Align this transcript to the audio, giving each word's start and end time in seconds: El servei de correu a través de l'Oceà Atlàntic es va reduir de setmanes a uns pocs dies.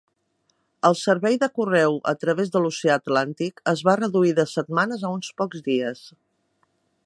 El 0.87 0.95
servei 1.01 1.35
de 1.43 1.49
correu 1.59 1.99
a 2.13 2.15
través 2.23 2.49
de 2.55 2.63
l'Oceà 2.63 2.97
Atlàntic 3.01 3.63
es 3.75 3.85
va 3.89 3.95
reduir 4.03 4.33
de 4.41 4.49
setmanes 4.55 5.07
a 5.11 5.15
uns 5.19 5.33
pocs 5.43 5.63
dies. 5.69 6.03